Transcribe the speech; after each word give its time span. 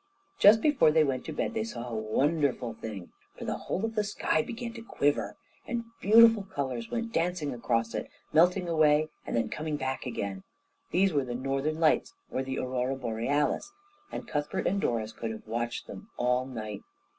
Just 0.39 0.61
before 0.63 0.89
they 0.89 1.03
went 1.03 1.25
to 1.25 1.31
bed 1.31 1.53
they 1.53 1.63
saw 1.63 1.87
a 1.87 1.93
wonderful 1.95 2.73
thing, 2.73 3.11
for 3.37 3.45
the 3.45 3.55
whole 3.69 3.85
of 3.85 3.93
the 3.93 4.03
sky 4.03 4.41
began 4.41 4.73
to 4.73 4.81
quiver, 4.81 5.37
and 5.67 5.83
beautiful 6.01 6.41
colours 6.41 6.89
went 6.89 7.13
dancing 7.13 7.53
across 7.53 7.93
it, 7.93 8.09
melting 8.33 8.67
away 8.67 9.09
and 9.27 9.35
then 9.35 9.47
coming 9.47 9.77
back 9.77 10.07
again. 10.07 10.41
These 10.89 11.13
were 11.13 11.23
the 11.25 11.35
Northern 11.35 11.79
Lights, 11.79 12.15
or 12.31 12.41
the 12.41 12.57
Aurora 12.57 12.95
Borealis, 12.95 13.71
and 14.11 14.27
Cuthbert 14.27 14.65
and 14.65 14.81
Doris 14.81 15.13
could 15.13 15.29
have 15.29 15.45
watched 15.45 15.85
them 15.85 16.09
all 16.17 16.47
night. 16.47 16.81